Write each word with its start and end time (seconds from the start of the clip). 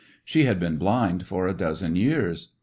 She 0.25 0.45
had 0.45 0.59
been 0.59 0.77
blind 0.77 1.27
for 1.27 1.45
a 1.47 1.53
dozen 1.53 1.95
years. 1.95 2.53